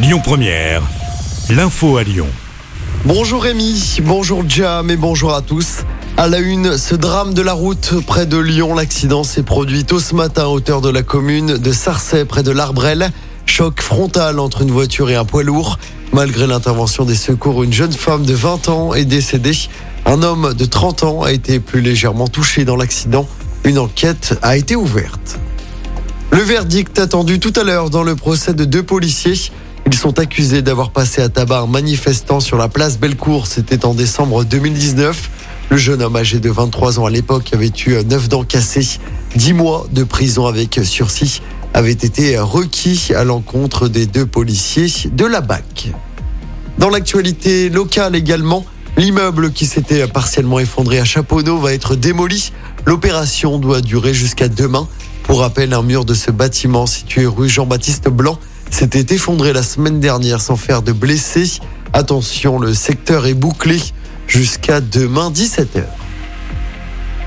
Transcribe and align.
Lyon 0.00 0.20
Première, 0.22 0.82
l'info 1.50 1.96
à 1.96 2.04
Lyon. 2.04 2.28
Bonjour 3.04 3.42
Rémi, 3.42 3.98
bonjour 4.04 4.44
Jam 4.48 4.92
et 4.92 4.96
bonjour 4.96 5.34
à 5.34 5.42
tous. 5.42 5.78
À 6.16 6.28
la 6.28 6.38
une, 6.38 6.78
ce 6.78 6.94
drame 6.94 7.34
de 7.34 7.42
la 7.42 7.52
route 7.52 7.94
près 8.06 8.24
de 8.24 8.38
Lyon, 8.38 8.76
l'accident 8.76 9.24
s'est 9.24 9.42
produit 9.42 9.84
tôt 9.84 9.98
ce 9.98 10.14
matin 10.14 10.42
à 10.42 10.46
hauteur 10.46 10.82
de 10.82 10.88
la 10.88 11.02
commune 11.02 11.58
de 11.58 11.72
Sarcey 11.72 12.24
près 12.24 12.44
de 12.44 12.52
l'Arbrel. 12.52 13.10
Choc 13.44 13.82
frontal 13.82 14.38
entre 14.38 14.62
une 14.62 14.70
voiture 14.70 15.10
et 15.10 15.16
un 15.16 15.24
poids 15.24 15.42
lourd. 15.42 15.80
Malgré 16.12 16.46
l'intervention 16.46 17.04
des 17.04 17.16
secours, 17.16 17.64
une 17.64 17.72
jeune 17.72 17.92
femme 17.92 18.24
de 18.24 18.34
20 18.34 18.68
ans 18.68 18.94
est 18.94 19.04
décédée. 19.04 19.56
Un 20.06 20.22
homme 20.22 20.54
de 20.54 20.64
30 20.64 21.02
ans 21.02 21.22
a 21.22 21.32
été 21.32 21.58
plus 21.58 21.80
légèrement 21.80 22.28
touché 22.28 22.64
dans 22.64 22.76
l'accident. 22.76 23.26
Une 23.64 23.80
enquête 23.80 24.38
a 24.42 24.56
été 24.56 24.76
ouverte. 24.76 25.40
Le 26.30 26.40
verdict 26.40 27.00
attendu 27.00 27.40
tout 27.40 27.52
à 27.56 27.64
l'heure 27.64 27.90
dans 27.90 28.04
le 28.04 28.14
procès 28.14 28.54
de 28.54 28.64
deux 28.64 28.84
policiers. 28.84 29.50
Ils 29.90 29.96
sont 29.96 30.18
accusés 30.18 30.60
d'avoir 30.60 30.90
passé 30.90 31.22
à 31.22 31.30
tabac 31.30 31.60
un 31.60 31.66
manifestant 31.66 32.40
sur 32.40 32.58
la 32.58 32.68
place 32.68 32.98
Bellecour. 32.98 33.46
C'était 33.46 33.86
en 33.86 33.94
décembre 33.94 34.44
2019. 34.44 35.30
Le 35.70 35.76
jeune 35.78 36.02
homme 36.02 36.14
âgé 36.14 36.40
de 36.40 36.50
23 36.50 37.00
ans 37.00 37.06
à 37.06 37.10
l'époque 37.10 37.54
avait 37.54 37.72
eu 37.86 37.96
9 38.04 38.28
dents 38.28 38.44
cassées. 38.44 38.86
10 39.36 39.54
mois 39.54 39.86
de 39.90 40.04
prison 40.04 40.44
avec 40.44 40.78
sursis 40.84 41.40
avait 41.72 41.92
été 41.92 42.38
requis 42.38 43.12
à 43.16 43.24
l'encontre 43.24 43.88
des 43.88 44.04
deux 44.04 44.26
policiers 44.26 44.92
de 45.10 45.24
la 45.24 45.40
BAC. 45.40 45.90
Dans 46.76 46.90
l'actualité 46.90 47.70
locale 47.70 48.14
également, 48.14 48.66
l'immeuble 48.98 49.52
qui 49.52 49.64
s'était 49.64 50.06
partiellement 50.06 50.58
effondré 50.58 51.00
à 51.00 51.06
Chaponneau 51.06 51.56
va 51.56 51.72
être 51.72 51.96
démoli. 51.96 52.52
L'opération 52.84 53.58
doit 53.58 53.80
durer 53.80 54.12
jusqu'à 54.12 54.48
demain. 54.48 54.86
Pour 55.22 55.40
rappel, 55.40 55.72
un 55.72 55.82
mur 55.82 56.04
de 56.04 56.12
ce 56.12 56.30
bâtiment 56.30 56.84
situé 56.84 57.24
rue 57.24 57.48
Jean-Baptiste 57.48 58.10
Blanc 58.10 58.38
s'était 58.70 59.14
effondré 59.14 59.52
la 59.52 59.62
semaine 59.62 60.00
dernière 60.00 60.40
sans 60.40 60.56
faire 60.56 60.82
de 60.82 60.92
blessés. 60.92 61.60
Attention, 61.92 62.58
le 62.58 62.74
secteur 62.74 63.26
est 63.26 63.34
bouclé 63.34 63.80
jusqu'à 64.26 64.80
demain 64.80 65.30
17h. 65.30 65.84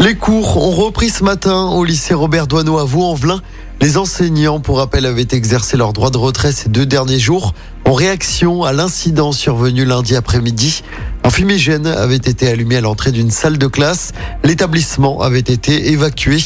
Les 0.00 0.14
cours 0.14 0.56
ont 0.56 0.70
repris 0.70 1.10
ce 1.10 1.24
matin 1.24 1.66
au 1.66 1.84
lycée 1.84 2.14
Robert 2.14 2.46
Doisneau 2.46 2.78
à 2.78 2.84
Vaux-en-Velin. 2.84 3.42
Les 3.82 3.98
enseignants, 3.98 4.60
pour 4.60 4.78
rappel, 4.78 5.06
avaient 5.06 5.28
exercé 5.30 5.76
leur 5.76 5.92
droit 5.92 6.10
de 6.10 6.16
retrait 6.16 6.52
ces 6.52 6.68
deux 6.68 6.86
derniers 6.86 7.18
jours 7.18 7.54
en 7.84 7.92
réaction 7.92 8.62
à 8.62 8.72
l'incident 8.72 9.32
survenu 9.32 9.84
lundi 9.84 10.16
après-midi. 10.16 10.82
Un 11.24 11.30
fumigène 11.30 11.86
avait 11.86 12.16
été 12.16 12.48
allumé 12.48 12.76
à 12.76 12.80
l'entrée 12.80 13.12
d'une 13.12 13.30
salle 13.30 13.58
de 13.58 13.66
classe. 13.66 14.12
L'établissement 14.42 15.20
avait 15.20 15.38
été 15.38 15.90
évacué. 15.92 16.38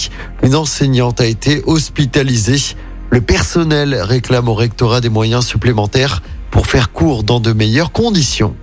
Une 0.43 0.57
enseignante 0.57 1.21
a 1.21 1.27
été 1.27 1.63
hospitalisée. 1.67 2.77
Le 3.15 3.21
personnel 3.21 3.95
réclame 3.95 4.49
au 4.49 4.55
rectorat 4.55 5.01
des 5.01 5.09
moyens 5.09 5.47
supplémentaires 5.47 6.21
pour 6.51 6.67
faire 6.67 6.91
cours 6.91 7.23
dans 7.23 7.39
de 7.39 7.53
meilleures 7.53 7.93
conditions. 7.93 8.57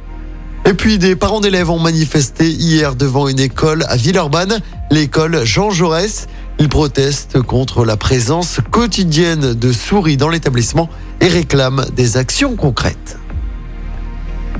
Et 0.65 0.73
puis 0.73 0.97
des 0.97 1.15
parents 1.15 1.39
d'élèves 1.39 1.69
ont 1.69 1.79
manifesté 1.79 2.49
hier 2.49 2.95
devant 2.95 3.29
une 3.29 3.39
école 3.39 3.85
à 3.87 3.95
Villeurbanne, 3.95 4.59
l'école 4.89 5.45
Jean 5.45 5.71
Jaurès. 5.71 6.27
Ils 6.59 6.67
protestent 6.67 7.41
contre 7.41 7.85
la 7.85 7.95
présence 7.95 8.59
quotidienne 8.71 9.53
de 9.53 9.71
souris 9.71 10.17
dans 10.17 10.27
l'établissement 10.27 10.89
et 11.21 11.29
réclament 11.29 11.85
des 11.95 12.17
actions 12.17 12.57
concrètes. 12.57 13.20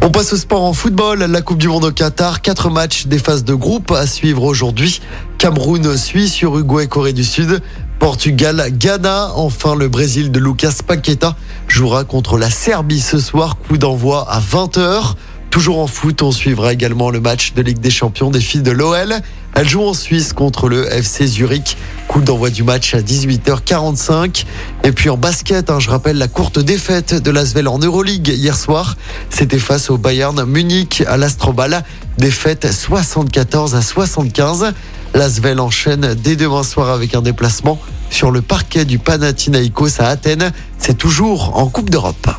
On 0.04 0.10
passe 0.10 0.34
au 0.34 0.38
sport 0.38 0.64
en 0.64 0.74
football. 0.74 1.20
La 1.20 1.42
Coupe 1.44 1.60
du 1.60 1.68
Monde 1.68 1.86
au 1.86 1.92
Qatar. 1.92 2.42
Quatre 2.42 2.72
matchs 2.72 3.06
des 3.06 3.20
phases 3.20 3.44
de 3.44 3.54
groupe 3.54 3.92
à 3.92 4.08
suivre 4.08 4.44
aujourd'hui. 4.44 5.00
Cameroun, 5.38 5.96
Suisse, 5.96 6.42
Uruguay, 6.42 6.88
Corée 6.88 7.14
du 7.14 7.24
Sud. 7.24 7.62
Portugal, 8.00 8.66
Ghana. 8.72 9.34
Enfin, 9.36 9.76
le 9.76 9.90
Brésil 9.90 10.32
de 10.32 10.40
Lucas 10.40 10.74
Paqueta 10.88 11.36
jouera 11.68 12.04
contre 12.04 12.40
la 12.40 12.50
Serbie 12.50 13.00
ce 13.00 13.20
soir. 13.20 13.58
Coup 13.58 13.78
d'envoi 13.78 14.28
à 14.28 14.40
20h. 14.40 15.14
Toujours 15.52 15.80
en 15.80 15.88
foot, 15.88 16.24
on 16.24 16.32
suivra 16.32 16.74
également 16.74 17.12
le 17.12 17.20
match 17.20 17.54
de 17.54 17.62
Ligue 17.62 17.80
des 17.80 17.92
Champions 17.92 18.32
des 18.32 18.42
filles 18.42 18.64
de 18.64 18.72
l'OL. 18.72 19.14
Elles 19.62 19.70
jouent 19.70 19.84
en 19.84 19.94
Suisse 19.94 20.34
contre 20.34 20.70
le 20.70 20.92
FC 20.92 21.28
Zurich. 21.28 21.78
Coup 22.08 22.22
d'envoi 22.22 22.50
du 22.50 22.64
match 22.64 22.96
à 22.96 23.02
18h45. 23.02 24.46
Et 24.84 24.92
puis 24.92 25.12
en 25.12 25.18
basket, 25.18 25.70
hein, 25.70 25.80
je 25.80 25.92
rappelle 25.92 26.18
la 26.18 26.28
courte 26.28 26.58
défaite 26.58 27.14
de 27.14 27.30
l'Asvel 27.30 27.68
en 27.68 27.78
Euroleague 27.78 28.30
hier 28.30 28.58
soir. 28.58 28.98
C'était 29.30 29.60
face 29.60 29.92
au 29.92 30.00
Bayern 30.00 30.46
Munich 30.46 31.04
à 31.06 31.16
l'Astrobal. 31.16 31.84
Défaite 32.18 32.74
74 32.74 33.76
à 33.76 33.84
75. 33.84 34.74
L'Asvel 35.14 35.60
enchaîne 35.60 36.16
dès 36.16 36.36
demain 36.36 36.64
soir 36.64 36.90
avec 36.90 37.14
un 37.14 37.22
déplacement 37.22 37.80
sur 38.10 38.32
le 38.32 38.42
parquet 38.42 38.84
du 38.84 38.98
Panathinaikos 38.98 40.02
à 40.02 40.08
Athènes. 40.08 40.54
C'est 40.80 40.98
toujours 40.98 41.56
en 41.56 41.68
Coupe 41.68 41.92
d'Europe. 41.92 42.32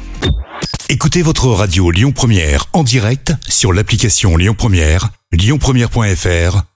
Écoutez 0.88 1.22
votre 1.22 1.46
radio 1.46 1.92
Lyon 1.92 2.10
Première 2.10 2.66
en 2.72 2.82
direct 2.82 3.32
sur 3.48 3.72
l'application 3.72 4.36
Lyon 4.36 4.56
Première, 4.58 5.10
lyonpremière.fr 5.30 6.71